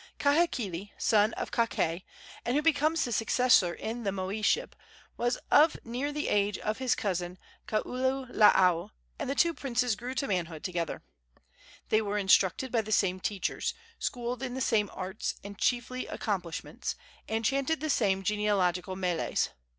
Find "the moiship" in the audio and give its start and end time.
4.01-4.71